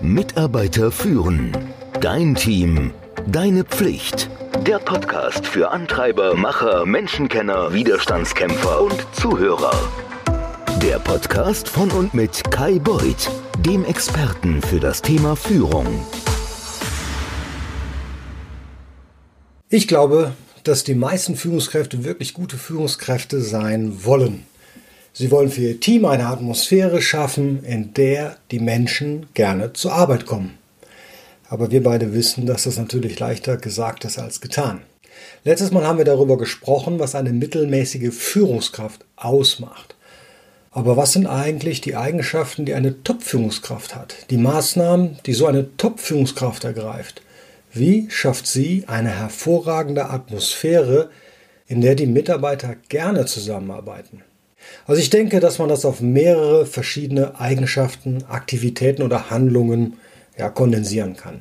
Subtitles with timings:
[0.00, 1.52] Mitarbeiter führen.
[2.00, 2.92] Dein Team.
[3.26, 4.30] Deine Pflicht.
[4.66, 9.74] Der Podcast für Antreiber, Macher, Menschenkenner, Widerstandskämpfer und Zuhörer.
[10.82, 15.86] Der Podcast von und mit Kai Beuth, dem Experten für das Thema Führung.
[19.68, 20.32] Ich glaube,
[20.64, 24.46] dass die meisten Führungskräfte wirklich gute Führungskräfte sein wollen.
[25.18, 30.26] Sie wollen für ihr Team eine Atmosphäre schaffen, in der die Menschen gerne zur Arbeit
[30.26, 30.58] kommen.
[31.48, 34.82] Aber wir beide wissen, dass das natürlich leichter gesagt ist als getan.
[35.42, 39.94] Letztes Mal haben wir darüber gesprochen, was eine mittelmäßige Führungskraft ausmacht.
[40.70, 44.16] Aber was sind eigentlich die Eigenschaften, die eine Top-Führungskraft hat?
[44.28, 47.22] Die Maßnahmen, die so eine Top-Führungskraft ergreift?
[47.72, 51.08] Wie schafft sie eine hervorragende Atmosphäre,
[51.68, 54.20] in der die Mitarbeiter gerne zusammenarbeiten?
[54.86, 59.94] Also ich denke, dass man das auf mehrere verschiedene Eigenschaften, Aktivitäten oder Handlungen
[60.38, 61.40] ja, kondensieren kann.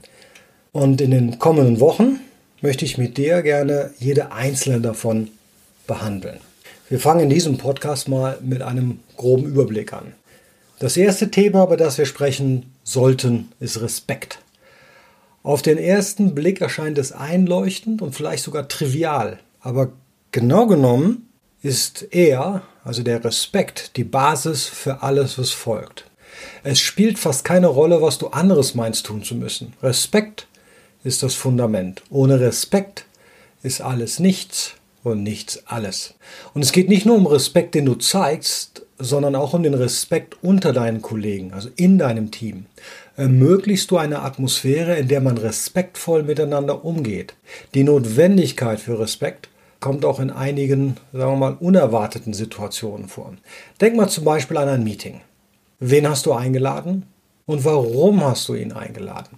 [0.72, 2.20] Und in den kommenden Wochen
[2.62, 5.30] möchte ich mit dir gerne jede einzelne davon
[5.88, 6.40] behandeln.
[6.90, 10.14] Wir fangen in diesem Podcast mal mit einem groben Überblick an.
[10.80, 14.40] Das erste Thema, über das wir sprechen sollten, ist Respekt.
[15.42, 19.92] Auf den ersten Blick erscheint es einleuchtend und vielleicht sogar trivial, aber
[20.32, 21.30] genau genommen
[21.62, 26.06] ist er, also der Respekt, die Basis für alles, was folgt.
[26.64, 29.74] Es spielt fast keine Rolle, was du anderes meinst tun zu müssen.
[29.82, 30.48] Respekt
[31.04, 32.04] ist das Fundament.
[32.10, 33.06] Ohne Respekt
[33.64, 36.14] ist alles nichts und nichts alles.
[36.54, 40.38] Und es geht nicht nur um Respekt, den du zeigst, sondern auch um den Respekt
[40.42, 42.68] unter deinen Kollegen, also in deinem Team.
[43.18, 47.34] Ermöglichst du eine Atmosphäre, in der man respektvoll miteinander umgeht.
[47.74, 49.50] Die Notwendigkeit für Respekt
[49.86, 53.34] kommt auch in einigen, sagen wir mal, unerwarteten Situationen vor.
[53.80, 55.22] Denk mal zum Beispiel an ein Meeting.
[55.80, 57.04] Wen hast du eingeladen
[57.46, 59.38] und warum hast du ihn eingeladen?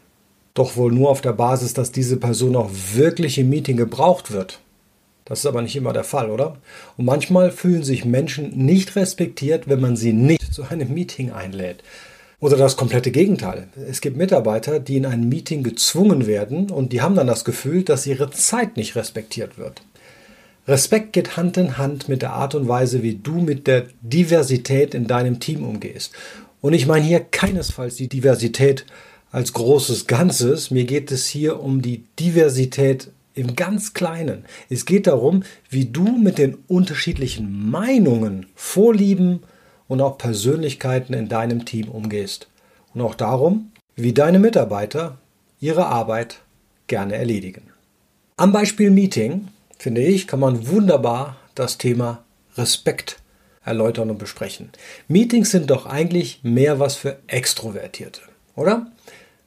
[0.54, 4.62] Doch wohl nur auf der Basis, dass diese Person auch wirklich im Meeting gebraucht wird.
[5.26, 6.56] Das ist aber nicht immer der Fall, oder?
[6.96, 11.84] Und manchmal fühlen sich Menschen nicht respektiert, wenn man sie nicht zu einem Meeting einlädt.
[12.40, 13.68] Oder das komplette Gegenteil.
[13.90, 17.84] Es gibt Mitarbeiter, die in ein Meeting gezwungen werden und die haben dann das Gefühl,
[17.84, 19.82] dass ihre Zeit nicht respektiert wird.
[20.68, 24.94] Respekt geht Hand in Hand mit der Art und Weise, wie du mit der Diversität
[24.94, 26.14] in deinem Team umgehst.
[26.60, 28.86] Und ich meine hier keinesfalls die Diversität
[29.32, 30.70] als großes Ganzes.
[30.70, 34.44] Mir geht es hier um die Diversität im ganz Kleinen.
[34.70, 39.44] Es geht darum, wie du mit den unterschiedlichen Meinungen, Vorlieben
[39.88, 42.50] und auch Persönlichkeiten in deinem Team umgehst.
[42.94, 45.18] Und auch darum, wie deine Mitarbeiter
[45.62, 46.42] ihre Arbeit
[46.88, 47.62] gerne erledigen.
[48.36, 52.24] Am Beispiel Meeting finde ich, kann man wunderbar das Thema
[52.58, 53.20] Respekt
[53.64, 54.70] erläutern und besprechen.
[55.08, 58.22] Meetings sind doch eigentlich mehr was für Extrovertierte,
[58.56, 58.88] oder?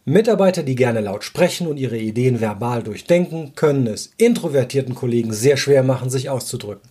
[0.04, 5.56] Mitarbeiter, die gerne laut sprechen und ihre Ideen verbal durchdenken, können es introvertierten Kollegen sehr
[5.56, 6.88] schwer machen, sich auszudrücken.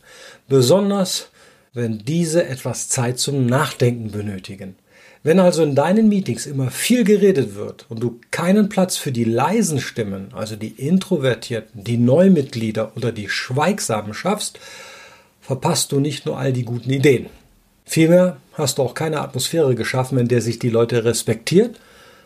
[0.48, 1.30] Besonders,
[1.74, 4.76] wenn diese etwas Zeit zum Nachdenken benötigen.
[5.22, 9.26] Wenn also in deinen Meetings immer viel geredet wird und du keinen Platz für die
[9.26, 14.60] leisen Stimmen, also die Introvertierten, die Neumitglieder oder die Schweigsamen schaffst,
[15.42, 17.26] verpasst du nicht nur all die guten Ideen.
[17.84, 21.80] Vielmehr hast du auch keine Atmosphäre geschaffen, in der sich die Leute respektiert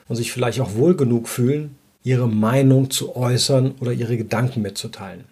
[0.07, 5.23] und sich vielleicht auch wohl genug fühlen, ihre Meinung zu äußern oder ihre Gedanken mitzuteilen.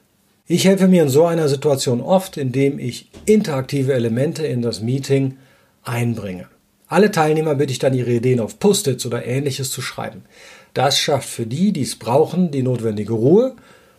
[0.47, 5.37] Ich helfe mir in so einer Situation oft, indem ich interaktive Elemente in das Meeting
[5.83, 6.47] einbringe.
[6.91, 10.23] Alle Teilnehmer bitte ich dann ihre Ideen auf Post-its oder ähnliches zu schreiben.
[10.73, 13.55] Das schafft für die, die es brauchen, die notwendige Ruhe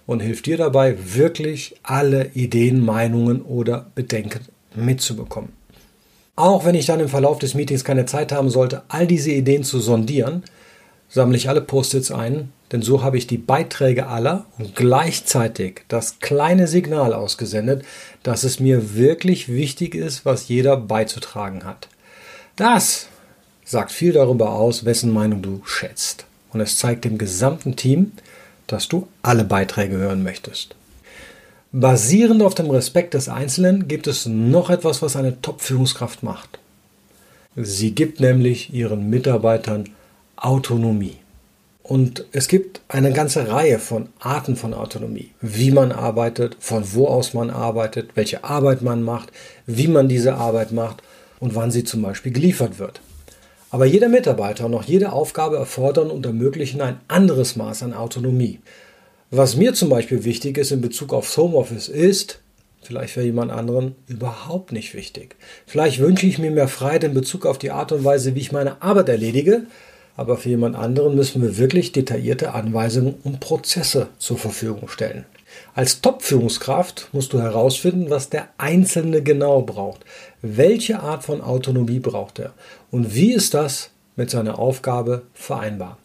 [0.06, 4.40] und hilft dir dabei, wirklich alle Ideen, Meinungen oder Bedenken
[4.74, 5.54] mitzubekommen.
[6.36, 9.64] Auch wenn ich dann im Verlauf des Meetings keine Zeit haben sollte, all diese Ideen
[9.64, 10.42] zu sondieren,
[11.08, 16.18] sammle ich alle Post-its ein, denn so habe ich die Beiträge aller und gleichzeitig das
[16.18, 17.86] kleine Signal ausgesendet,
[18.22, 21.88] dass es mir wirklich wichtig ist, was jeder beizutragen hat.
[22.56, 23.06] Das
[23.64, 26.26] sagt viel darüber aus, wessen Meinung du schätzt.
[26.52, 28.12] Und es zeigt dem gesamten Team,
[28.66, 30.74] dass du alle Beiträge hören möchtest.
[31.72, 36.58] Basierend auf dem Respekt des Einzelnen gibt es noch etwas, was eine Top-Führungskraft macht.
[37.56, 39.88] Sie gibt nämlich ihren Mitarbeitern
[40.36, 41.16] Autonomie.
[41.82, 45.30] Und es gibt eine ganze Reihe von Arten von Autonomie.
[45.40, 49.32] Wie man arbeitet, von wo aus man arbeitet, welche Arbeit man macht,
[49.66, 51.02] wie man diese Arbeit macht
[51.42, 53.00] und wann sie zum Beispiel geliefert wird.
[53.70, 58.60] Aber jeder Mitarbeiter und auch jede Aufgabe erfordern und ermöglichen ein anderes Maß an Autonomie.
[59.32, 62.38] Was mir zum Beispiel wichtig ist in Bezug aufs Homeoffice ist,
[62.84, 65.34] vielleicht für jemand anderen überhaupt nicht wichtig.
[65.66, 68.52] Vielleicht wünsche ich mir mehr Freiheit in Bezug auf die Art und Weise, wie ich
[68.52, 69.66] meine Arbeit erledige,
[70.16, 75.24] aber für jemand anderen müssen wir wirklich detaillierte Anweisungen und Prozesse zur Verfügung stellen.
[75.74, 80.04] Als Top-Führungskraft musst du herausfinden, was der Einzelne genau braucht.
[80.42, 82.52] Welche Art von Autonomie braucht er?
[82.90, 85.98] Und wie ist das mit seiner Aufgabe vereinbar?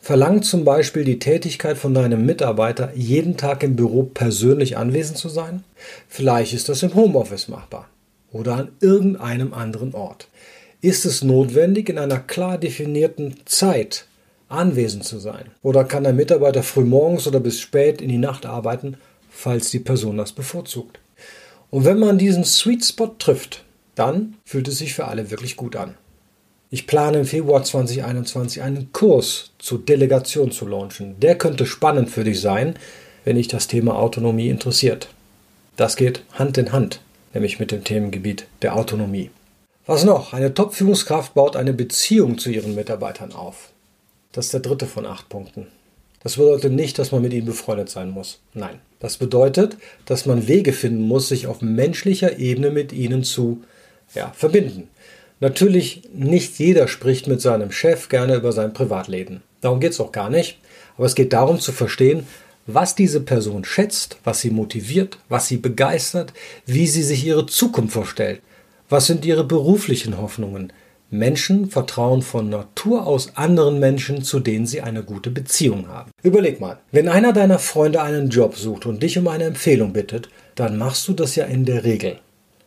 [0.00, 5.28] Verlangt zum Beispiel die Tätigkeit von deinem Mitarbeiter, jeden Tag im Büro persönlich anwesend zu
[5.28, 5.64] sein?
[6.08, 7.88] Vielleicht ist das im Homeoffice machbar
[8.32, 10.28] oder an irgendeinem anderen Ort.
[10.80, 14.06] Ist es notwendig, in einer klar definierten Zeit
[14.56, 15.46] anwesend zu sein?
[15.62, 18.96] Oder kann der Mitarbeiter früh morgens oder bis spät in die Nacht arbeiten,
[19.30, 20.98] falls die Person das bevorzugt?
[21.70, 23.64] Und wenn man diesen Sweet Spot trifft,
[23.94, 25.94] dann fühlt es sich für alle wirklich gut an.
[26.70, 31.20] Ich plane im Februar 2021 einen Kurs zur Delegation zu launchen.
[31.20, 32.74] Der könnte spannend für dich sein,
[33.24, 35.08] wenn dich das Thema Autonomie interessiert.
[35.76, 37.00] Das geht Hand in Hand,
[37.32, 39.30] nämlich mit dem Themengebiet der Autonomie.
[39.86, 40.32] Was noch?
[40.32, 43.70] Eine Top-Führungskraft baut eine Beziehung zu ihren Mitarbeitern auf.
[44.34, 45.68] Das ist der dritte von acht Punkten.
[46.22, 48.40] Das bedeutet nicht, dass man mit ihnen befreundet sein muss.
[48.52, 48.80] Nein.
[48.98, 49.76] Das bedeutet,
[50.06, 53.62] dass man Wege finden muss, sich auf menschlicher Ebene mit ihnen zu
[54.14, 54.88] ja, verbinden.
[55.38, 59.42] Natürlich, nicht jeder spricht mit seinem Chef gerne über sein Privatleben.
[59.60, 60.58] Darum geht es auch gar nicht.
[60.96, 62.26] Aber es geht darum zu verstehen,
[62.66, 66.32] was diese Person schätzt, was sie motiviert, was sie begeistert,
[66.66, 68.40] wie sie sich ihre Zukunft vorstellt.
[68.88, 70.72] Was sind ihre beruflichen Hoffnungen?
[71.18, 76.10] Menschen vertrauen von Natur aus anderen Menschen, zu denen sie eine gute Beziehung haben.
[76.22, 80.28] Überleg mal, wenn einer deiner Freunde einen Job sucht und dich um eine Empfehlung bittet,
[80.54, 82.18] dann machst du das ja in der Regel.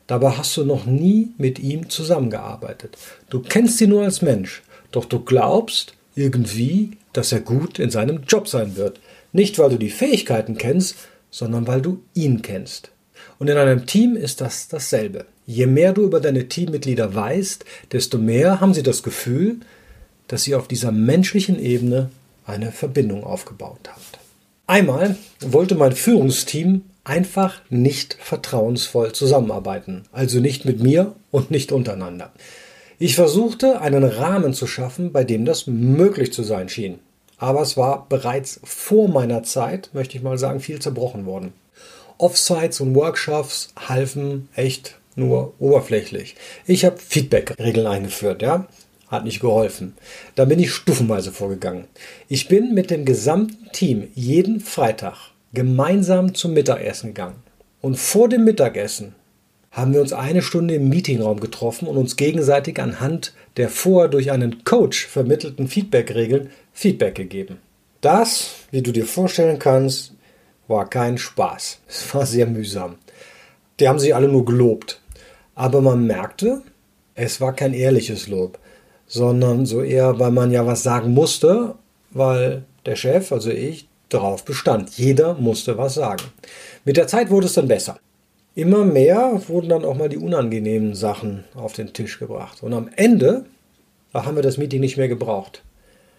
[0.07, 2.97] Dabei hast du noch nie mit ihm zusammengearbeitet.
[3.29, 8.23] Du kennst ihn nur als Mensch, doch du glaubst irgendwie, dass er gut in seinem
[8.27, 8.99] Job sein wird.
[9.33, 10.95] Nicht, weil du die Fähigkeiten kennst,
[11.29, 12.91] sondern weil du ihn kennst.
[13.39, 15.25] Und in einem Team ist das dasselbe.
[15.45, 19.57] Je mehr du über deine Teammitglieder weißt, desto mehr haben sie das Gefühl,
[20.27, 22.09] dass sie auf dieser menschlichen Ebene
[22.45, 24.19] eine Verbindung aufgebaut habt.
[24.65, 30.03] Einmal wollte mein Führungsteam einfach nicht vertrauensvoll zusammenarbeiten.
[30.11, 32.33] Also nicht mit mir und nicht untereinander.
[32.99, 36.99] Ich versuchte, einen Rahmen zu schaffen, bei dem das möglich zu sein schien.
[37.37, 41.53] Aber es war bereits vor meiner Zeit, möchte ich mal sagen, viel zerbrochen worden.
[42.17, 46.35] Offsites und Workshops halfen echt nur oberflächlich.
[46.65, 48.67] Ich habe Feedback-Regeln eingeführt, ja.
[49.07, 49.95] Hat nicht geholfen.
[50.35, 51.85] Da bin ich stufenweise vorgegangen.
[52.27, 57.37] Ich bin mit dem gesamten Team jeden Freitag gemeinsam zum Mittagessen gegangen.
[57.81, 59.15] Und vor dem Mittagessen
[59.71, 64.31] haben wir uns eine Stunde im Meetingraum getroffen und uns gegenseitig anhand der vorher durch
[64.31, 67.57] einen Coach vermittelten Feedback-Regeln Feedback gegeben.
[68.01, 70.13] Das, wie du dir vorstellen kannst,
[70.67, 71.79] war kein Spaß.
[71.87, 72.97] Es war sehr mühsam.
[73.79, 75.01] Die haben sich alle nur gelobt.
[75.55, 76.61] Aber man merkte,
[77.15, 78.59] es war kein ehrliches Lob,
[79.07, 81.73] sondern so eher, weil man ja was sagen musste,
[82.11, 84.91] weil der Chef, also ich, darauf bestand.
[84.99, 86.25] Jeder musste was sagen.
[86.85, 87.97] Mit der Zeit wurde es dann besser.
[88.53, 92.61] Immer mehr wurden dann auch mal die unangenehmen Sachen auf den Tisch gebracht.
[92.61, 93.45] Und am Ende
[94.13, 95.61] da haben wir das Meeting nicht mehr gebraucht.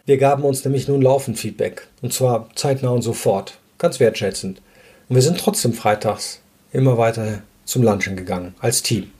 [0.08, 1.86] Wir gaben uns nämlich nun laufend Feedback.
[2.00, 3.58] Und zwar zeitnah und sofort.
[3.76, 4.62] Ganz wertschätzend.
[5.06, 6.40] Und wir sind trotzdem freitags
[6.72, 8.54] immer weiter zum Lunchen gegangen.
[8.58, 9.10] Als Team.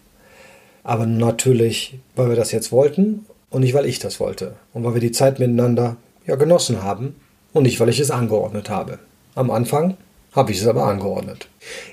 [0.85, 4.55] Aber natürlich, weil wir das jetzt wollten und nicht, weil ich das wollte.
[4.73, 7.17] Und weil wir die Zeit miteinander ja genossen haben
[7.53, 8.99] und nicht, weil ich es angeordnet habe.
[9.35, 9.99] Am Anfang
[10.33, 11.49] habe ich es aber angeordnet.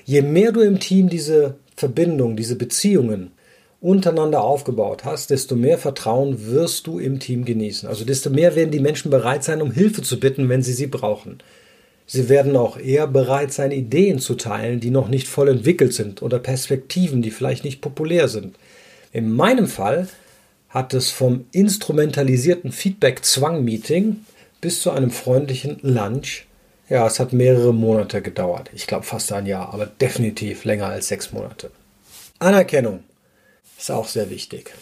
[0.06, 3.32] Je mehr du im Team diese Verbindung, diese Beziehungen
[3.80, 7.88] untereinander aufgebaut hast, desto mehr Vertrauen wirst du im Team genießen.
[7.88, 10.86] Also desto mehr werden die Menschen bereit sein, um Hilfe zu bitten, wenn sie sie
[10.86, 11.38] brauchen.
[12.06, 16.22] Sie werden auch eher bereit sein, Ideen zu teilen, die noch nicht voll entwickelt sind
[16.22, 18.56] oder Perspektiven, die vielleicht nicht populär sind.
[19.12, 20.08] In meinem Fall
[20.68, 24.24] hat es vom instrumentalisierten Feedback-Zwang-Meeting
[24.60, 26.46] bis zu einem freundlichen Lunch.
[26.88, 28.70] Ja, es hat mehrere Monate gedauert.
[28.72, 31.70] Ich glaube fast ein Jahr, aber definitiv länger als sechs Monate.
[32.38, 33.00] Anerkennung
[33.78, 34.74] ist auch sehr wichtig.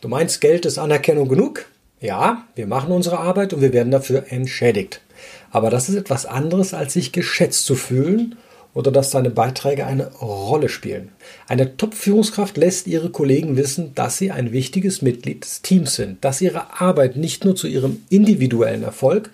[0.00, 1.66] Du meinst, Geld ist Anerkennung genug?
[2.00, 5.02] Ja, wir machen unsere Arbeit und wir werden dafür entschädigt.
[5.50, 8.36] Aber das ist etwas anderes, als sich geschätzt zu fühlen
[8.72, 11.12] oder dass deine Beiträge eine Rolle spielen.
[11.48, 16.40] Eine Top-Führungskraft lässt ihre Kollegen wissen, dass sie ein wichtiges Mitglied des Teams sind, dass
[16.40, 19.30] ihre Arbeit nicht nur zu ihrem individuellen Erfolg,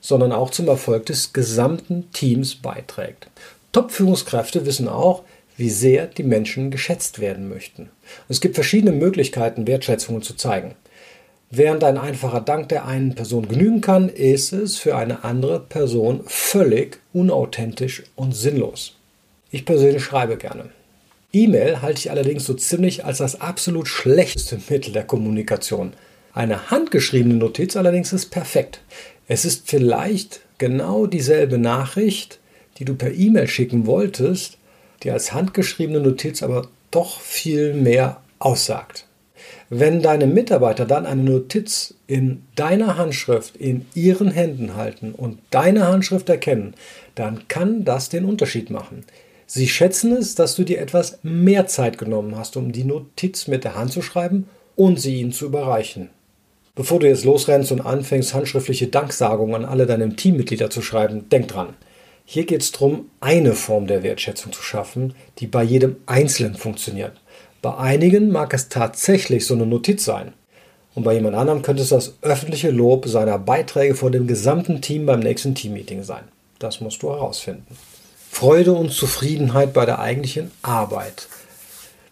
[0.00, 3.28] sondern auch zum Erfolg des gesamten Teams beiträgt.
[3.72, 5.22] Top-Führungskräfte wissen auch,
[5.56, 7.90] wie sehr die Menschen geschätzt werden möchten.
[8.28, 10.74] es gibt verschiedene Möglichkeiten, Wertschätzungen zu zeigen.
[11.50, 16.22] Während ein einfacher Dank der einen Person genügen kann, ist es für eine andere Person
[16.26, 18.96] völlig unauthentisch und sinnlos.
[19.50, 20.70] Ich persönlich schreibe gerne.
[21.32, 25.92] E-Mail halte ich allerdings so ziemlich als das absolut schlechteste Mittel der Kommunikation.
[26.32, 28.80] Eine handgeschriebene Notiz allerdings ist perfekt.
[29.28, 32.40] Es ist vielleicht genau dieselbe Nachricht,
[32.78, 34.58] die du per E-Mail schicken wolltest,
[35.04, 39.06] die als handgeschriebene Notiz aber doch viel mehr aussagt.
[39.70, 45.86] Wenn deine Mitarbeiter dann eine Notiz in deiner Handschrift in ihren Händen halten und deine
[45.86, 46.74] Handschrift erkennen,
[47.14, 49.04] dann kann das den Unterschied machen.
[49.46, 53.64] Sie schätzen es, dass du dir etwas mehr Zeit genommen hast, um die Notiz mit
[53.64, 56.10] der Hand zu schreiben und sie ihnen zu überreichen.
[56.74, 61.48] Bevor du jetzt losrennst und anfängst, handschriftliche Danksagungen an alle deine Teammitglieder zu schreiben, denk
[61.48, 61.74] dran.
[62.24, 67.20] Hier geht es darum, eine Form der Wertschätzung zu schaffen, die bei jedem Einzelnen funktioniert.
[67.60, 70.32] Bei einigen mag es tatsächlich so eine Notiz sein.
[70.94, 75.06] Und bei jemand anderem könnte es das öffentliche Lob seiner Beiträge vor dem gesamten Team
[75.06, 76.24] beim nächsten Teammeeting sein.
[76.58, 77.76] Das musst du herausfinden.
[78.30, 81.28] Freude und Zufriedenheit bei der eigentlichen Arbeit.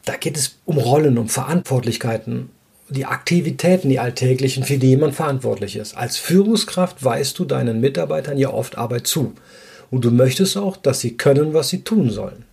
[0.04, 2.50] Da geht es um Rollen, um Verantwortlichkeiten,
[2.88, 5.96] die Aktivitäten, die alltäglichen, für die jemand verantwortlich ist.
[5.96, 9.32] Als Führungskraft weißt du deinen Mitarbeitern ja oft Arbeit zu.
[9.92, 12.46] Und du möchtest auch, dass sie können, was sie tun sollen.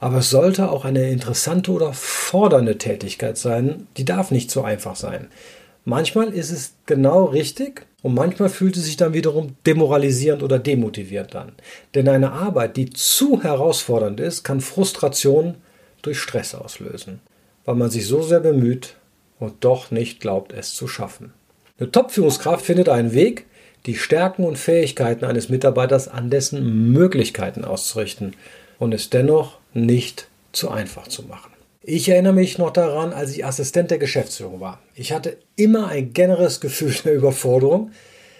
[0.00, 3.86] Aber es sollte auch eine interessante oder fordernde Tätigkeit sein.
[3.98, 5.28] Die darf nicht so einfach sein.
[5.84, 11.36] Manchmal ist es genau richtig und manchmal fühlt es sich dann wiederum demoralisierend oder demotivierend
[11.36, 11.52] an.
[11.94, 15.56] Denn eine Arbeit, die zu herausfordernd ist, kann Frustration
[16.00, 17.20] durch Stress auslösen,
[17.66, 18.94] weil man sich so sehr bemüht
[19.38, 21.34] und doch nicht glaubt, es zu schaffen.
[21.78, 23.44] Eine Top-Führungskraft findet einen Weg,
[23.86, 28.34] die Stärken und Fähigkeiten eines Mitarbeiters an dessen Möglichkeiten auszurichten
[28.78, 31.52] und es dennoch nicht zu einfach zu machen.
[31.82, 34.80] Ich erinnere mich noch daran, als ich Assistent der Geschäftsführung war.
[34.94, 37.92] Ich hatte immer ein generelles Gefühl der Überforderung.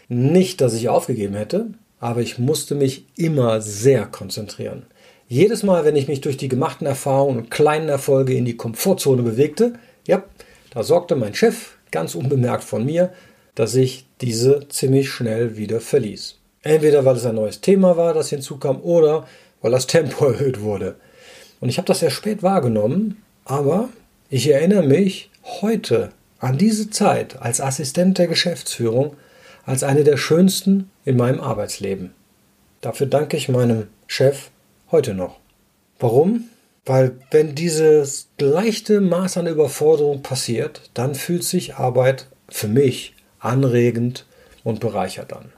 [0.08, 1.68] Nicht, dass ich aufgegeben hätte,
[2.00, 4.86] aber ich musste mich immer sehr konzentrieren.
[5.28, 9.22] Jedes Mal, wenn ich mich durch die gemachten Erfahrungen und kleinen Erfolge in die Komfortzone
[9.22, 9.74] bewegte,
[10.06, 10.24] ja,
[10.70, 13.12] da sorgte mein Chef ganz unbemerkt von mir,
[13.58, 16.36] dass ich diese ziemlich schnell wieder verließ.
[16.62, 19.26] Entweder weil es ein neues Thema war, das hinzukam, oder
[19.60, 20.94] weil das Tempo erhöht wurde.
[21.58, 23.88] Und ich habe das sehr spät wahrgenommen, aber
[24.30, 29.16] ich erinnere mich heute an diese Zeit als Assistent der Geschäftsführung
[29.66, 32.12] als eine der schönsten in meinem Arbeitsleben.
[32.80, 34.50] Dafür danke ich meinem Chef
[34.92, 35.40] heute noch.
[35.98, 36.44] Warum?
[36.86, 44.26] Weil wenn dieses leichte Maß an Überforderung passiert, dann fühlt sich Arbeit für mich anregend
[44.64, 45.52] und bereichert an.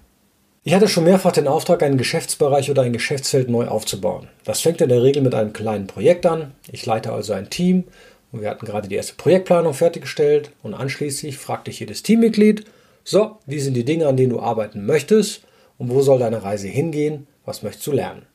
[0.62, 4.28] Ich hatte schon mehrfach den Auftrag, einen Geschäftsbereich oder ein Geschäftsfeld neu aufzubauen.
[4.44, 6.52] Das fängt in der Regel mit einem kleinen Projekt an.
[6.70, 7.84] Ich leite also ein Team
[8.30, 12.66] und wir hatten gerade die erste Projektplanung fertiggestellt und anschließend fragte ich jedes Teammitglied,
[13.04, 15.42] so, wie sind die Dinge, an denen du arbeiten möchtest
[15.78, 18.26] und wo soll deine Reise hingehen, was möchtest du lernen?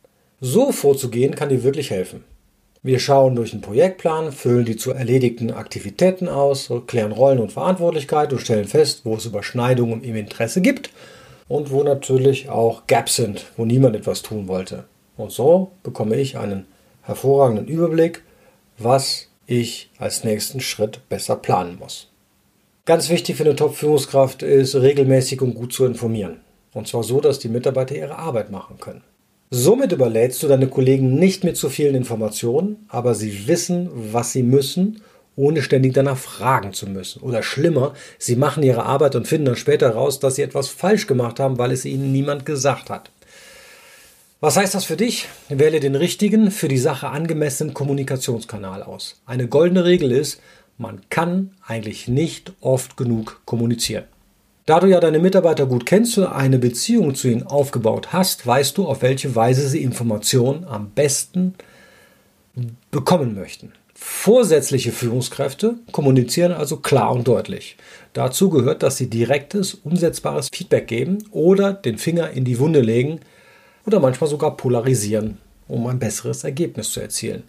[0.42, 2.24] So vorzugehen kann dir wirklich helfen.
[2.86, 8.32] Wir schauen durch den Projektplan, füllen die zu erledigten Aktivitäten aus, klären Rollen und Verantwortlichkeit
[8.32, 10.92] und stellen fest, wo es Überschneidungen im Interesse gibt
[11.48, 14.84] und wo natürlich auch Gaps sind, wo niemand etwas tun wollte.
[15.18, 16.68] Und so bekomme ich einen
[17.02, 18.22] hervorragenden Überblick,
[18.78, 22.12] was ich als nächsten Schritt besser planen muss.
[22.86, 26.42] Ganz wichtig für eine Top-Führungskraft ist, regelmäßig und gut zu informieren.
[26.72, 29.02] Und zwar so, dass die Mitarbeiter ihre Arbeit machen können.
[29.52, 34.44] Somit überlädst du deine Kollegen nicht mit zu vielen Informationen, aber sie wissen, was sie
[34.44, 35.02] müssen
[35.36, 37.22] ohne ständig danach fragen zu müssen.
[37.22, 41.08] Oder schlimmer, sie machen ihre Arbeit und finden dann später raus, dass sie etwas falsch
[41.08, 43.12] gemacht haben, weil es ihnen niemand gesagt hat.
[44.40, 45.28] Was heißt das für dich?
[45.50, 49.22] Wähle den richtigen, für die Sache angemessenen Kommunikationskanal aus.
[49.26, 50.40] Eine goldene Regel ist,
[50.78, 54.06] man kann eigentlich nicht oft genug kommunizieren.
[54.66, 58.78] Da du ja deine Mitarbeiter gut kennst und eine Beziehung zu ihnen aufgebaut hast, weißt
[58.78, 61.54] du, auf welche Weise sie Informationen am besten
[62.90, 63.74] bekommen möchten.
[63.94, 67.78] Vorsätzliche Führungskräfte kommunizieren also klar und deutlich.
[68.14, 73.20] Dazu gehört, dass sie direktes, umsetzbares Feedback geben oder den Finger in die Wunde legen
[73.86, 77.44] oder manchmal sogar polarisieren, um ein besseres Ergebnis zu erzielen.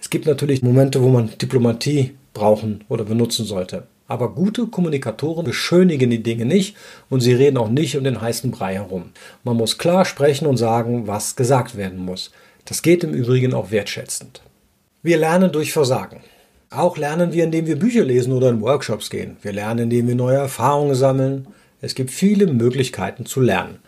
[0.00, 3.86] Es gibt natürlich Momente, wo man Diplomatie brauchen oder benutzen sollte.
[4.12, 6.76] Aber gute Kommunikatoren beschönigen die Dinge nicht
[7.08, 9.12] und sie reden auch nicht um den heißen Brei herum.
[9.42, 12.30] Man muss klar sprechen und sagen, was gesagt werden muss.
[12.66, 14.42] Das geht im Übrigen auch wertschätzend.
[15.02, 16.20] Wir lernen durch Versagen.
[16.68, 19.38] Auch lernen wir, indem wir Bücher lesen oder in Workshops gehen.
[19.40, 21.46] Wir lernen, indem wir neue Erfahrungen sammeln.
[21.80, 23.78] Es gibt viele Möglichkeiten zu lernen.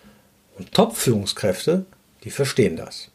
[0.57, 1.85] Und Top-Führungskräfte,
[2.25, 3.11] die verstehen das.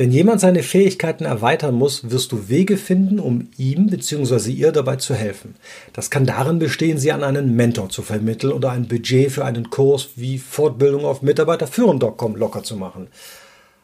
[0.00, 4.50] Wenn jemand seine Fähigkeiten erweitern muss, wirst du Wege finden, um ihm bzw.
[4.50, 5.56] ihr dabei zu helfen.
[5.92, 9.68] Das kann darin bestehen, sie an einen Mentor zu vermitteln oder ein Budget für einen
[9.68, 13.08] Kurs wie Fortbildung auf Mitarbeiterführen.com locker zu machen.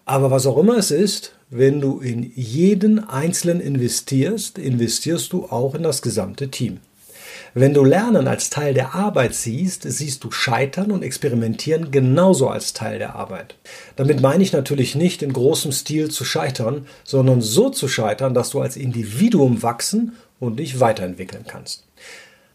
[0.06, 5.75] Aber was auch immer es ist, wenn du in jeden Einzelnen investierst, investierst du auch
[5.75, 6.78] in das gesamte Team.
[7.58, 12.75] Wenn du Lernen als Teil der Arbeit siehst, siehst du Scheitern und Experimentieren genauso als
[12.75, 13.54] Teil der Arbeit.
[13.96, 18.50] Damit meine ich natürlich nicht in großem Stil zu scheitern, sondern so zu scheitern, dass
[18.50, 21.84] du als Individuum wachsen und dich weiterentwickeln kannst.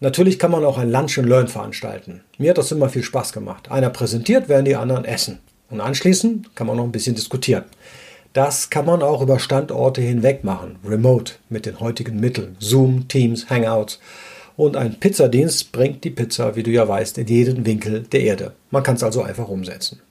[0.01, 2.21] Natürlich kann man auch ein Lunch and Learn veranstalten.
[2.37, 3.71] Mir hat das immer viel Spaß gemacht.
[3.71, 5.39] Einer präsentiert, während die anderen essen.
[5.71, 7.63] Und anschließend kann man noch ein bisschen diskutieren.
[8.33, 13.49] Das kann man auch über Standorte hinweg machen, remote mit den heutigen Mitteln, Zoom, Teams,
[13.49, 13.99] Hangouts
[14.55, 18.53] und ein Pizzadienst bringt die Pizza, wie du ja weißt, in jeden Winkel der Erde.
[18.69, 20.01] Man kann es also einfach umsetzen.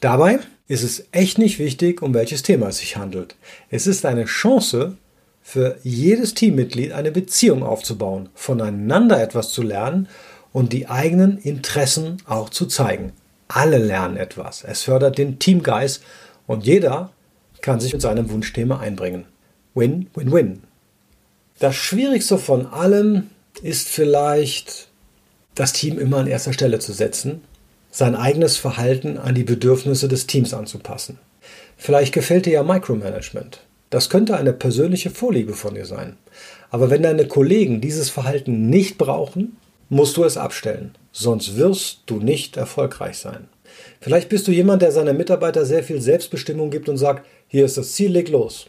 [0.00, 3.36] Dabei ist es echt nicht wichtig, um welches Thema es sich handelt.
[3.70, 4.96] Es ist eine Chance
[5.42, 10.08] für jedes Teammitglied eine Beziehung aufzubauen, voneinander etwas zu lernen
[10.52, 13.12] und die eigenen Interessen auch zu zeigen.
[13.48, 14.64] Alle lernen etwas.
[14.64, 16.02] Es fördert den Teamgeist
[16.46, 17.10] und jeder
[17.60, 19.24] kann sich mit seinem Wunschthema einbringen.
[19.74, 20.62] Win, win, win.
[21.58, 23.30] Das Schwierigste von allem
[23.62, 24.88] ist vielleicht,
[25.54, 27.42] das Team immer an erster Stelle zu setzen,
[27.90, 31.18] sein eigenes Verhalten an die Bedürfnisse des Teams anzupassen.
[31.76, 33.60] Vielleicht gefällt dir ja Micromanagement.
[33.90, 36.16] Das könnte eine persönliche Vorliebe von dir sein.
[36.70, 39.56] Aber wenn deine Kollegen dieses Verhalten nicht brauchen,
[39.90, 40.94] musst du es abstellen.
[41.12, 43.48] Sonst wirst du nicht erfolgreich sein.
[44.00, 47.76] Vielleicht bist du jemand, der seinen Mitarbeiter sehr viel Selbstbestimmung gibt und sagt, hier ist
[47.76, 48.66] das Ziel, leg los.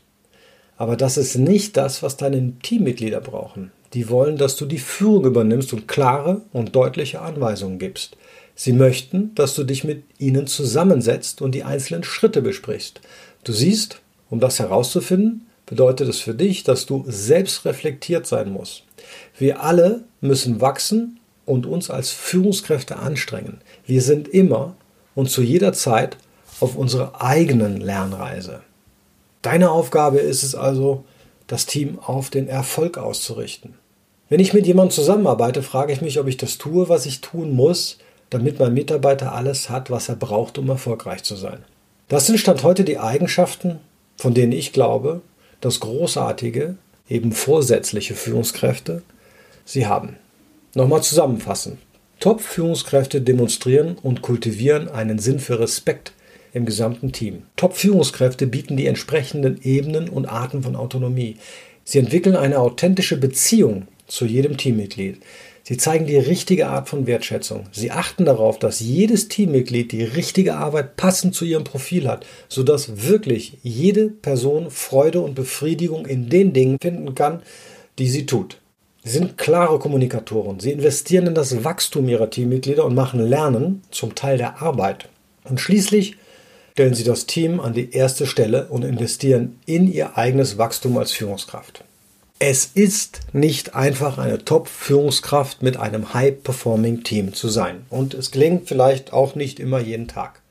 [0.75, 3.71] Aber das ist nicht das, was deine Teammitglieder brauchen.
[3.93, 8.17] Die wollen, dass du die Führung übernimmst und klare und deutliche Anweisungen gibst.
[8.55, 13.01] Sie möchten, dass du dich mit ihnen zusammensetzt und die einzelnen Schritte besprichst.
[13.43, 18.83] Du siehst, um das herauszufinden, bedeutet es für dich, dass du selbst reflektiert sein musst.
[19.37, 23.61] Wir alle müssen wachsen und uns als Führungskräfte anstrengen.
[23.85, 24.75] Wir sind immer
[25.15, 26.17] und zu jeder Zeit
[26.59, 28.61] auf unserer eigenen Lernreise.
[29.41, 31.03] Deine Aufgabe ist es also,
[31.47, 33.75] das Team auf den Erfolg auszurichten.
[34.33, 37.51] Wenn ich mit jemandem zusammenarbeite, frage ich mich, ob ich das tue, was ich tun
[37.51, 37.99] muss,
[38.31, 41.59] damit mein Mitarbeiter alles hat, was er braucht, um erfolgreich zu sein.
[42.07, 43.77] Das sind Stand heute die Eigenschaften,
[44.17, 45.21] von denen ich glaube,
[45.61, 49.03] dass großartige, eben vorsätzliche Führungskräfte
[49.65, 50.17] sie haben.
[50.73, 51.77] Nochmal zusammenfassen.
[52.19, 56.11] Top-Führungskräfte demonstrieren und kultivieren einen Sinn für Respekt
[56.53, 57.43] im gesamten Team.
[57.55, 61.37] Top-Führungskräfte bieten die entsprechenden Ebenen und Arten von Autonomie.
[61.83, 65.21] Sie entwickeln eine authentische Beziehung zu jedem Teammitglied.
[65.65, 67.67] Sie zeigen die richtige Art von Wertschätzung.
[67.71, 73.07] Sie achten darauf, dass jedes Teammitglied die richtige Arbeit passend zu ihrem Profil hat, sodass
[73.07, 77.41] wirklich jede Person Freude und Befriedigung in den Dingen finden kann,
[77.97, 78.57] die sie tut.
[79.05, 80.59] Sie sind klare Kommunikatoren.
[80.59, 85.07] Sie investieren in das Wachstum ihrer Teammitglieder und machen Lernen zum Teil der Arbeit.
[85.45, 86.17] Und schließlich
[86.73, 91.11] stellen sie das Team an die erste Stelle und investieren in ihr eigenes Wachstum als
[91.11, 91.83] Führungskraft.
[92.45, 97.85] Es ist nicht einfach eine Top-Führungskraft mit einem High-Performing-Team zu sein.
[97.89, 100.41] Und es gelingt vielleicht auch nicht immer jeden Tag.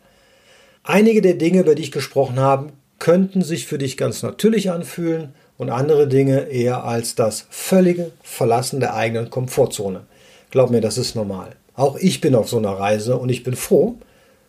[0.85, 5.35] Einige der Dinge, über die ich gesprochen habe, könnten sich für dich ganz natürlich anfühlen
[5.59, 10.07] und andere Dinge eher als das völlige Verlassen der eigenen Komfortzone.
[10.51, 11.57] Glaub mir, das ist normal.
[11.75, 13.97] Auch ich bin auf so einer Reise und ich bin froh,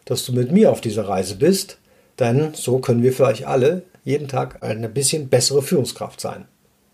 [0.06, 1.78] dass du mit mir auf dieser Reise bist,
[2.20, 6.46] denn so können wir vielleicht alle jeden Tag eine bisschen bessere Führungskraft sein.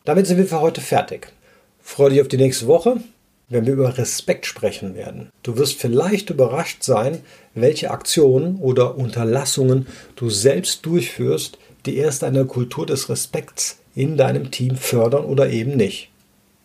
[0.10, 1.28] Damit sind wir für heute fertig.
[1.80, 2.98] Freue dich auf die nächste Woche,
[3.48, 5.30] wenn wir über Respekt sprechen werden.
[5.44, 7.20] Du wirst vielleicht überrascht sein,
[7.54, 14.50] welche Aktionen oder Unterlassungen du selbst durchführst, die erst eine Kultur des Respekts in deinem
[14.50, 16.10] Team fördern oder eben nicht.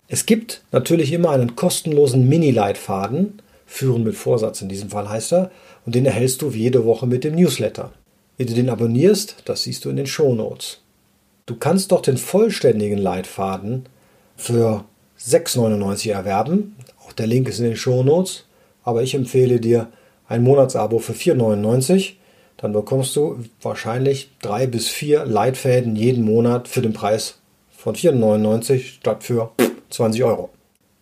[0.09, 5.51] Es gibt natürlich immer einen kostenlosen Mini-Leitfaden, Führen mit Vorsatz in diesem Fall heißt er,
[5.85, 7.93] und den erhältst du jede Woche mit dem Newsletter.
[8.39, 10.81] Wie du den abonnierst, das siehst du in den Show Notes.
[11.47, 13.87] Du kannst doch den vollständigen Leitfaden
[14.37, 14.85] für
[15.21, 16.77] 6,99 erwerben.
[17.05, 18.47] Auch der Link ist in den Show Notes.
[18.83, 19.89] Aber ich empfehle dir
[20.27, 22.15] ein Monatsabo für 4,99
[22.57, 27.39] dann bekommst du wahrscheinlich drei bis vier Leitfäden jeden Monat für den Preis
[27.71, 29.53] von 4,99 statt für
[29.91, 30.51] 20 Euro.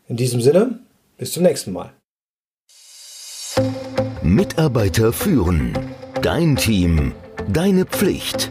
[0.09, 0.81] In diesem Sinne,
[1.18, 1.92] bis zum nächsten Mal.
[4.22, 5.78] Mitarbeiter führen.
[6.22, 7.12] Dein Team.
[7.48, 8.50] Deine Pflicht.